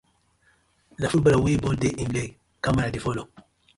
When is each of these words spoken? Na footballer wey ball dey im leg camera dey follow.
Na 0.99 1.05
footballer 1.11 1.41
wey 1.43 1.57
ball 1.61 1.77
dey 1.81 1.95
im 2.03 2.09
leg 2.15 2.29
camera 2.63 2.89
dey 2.93 3.03
follow. 3.05 3.27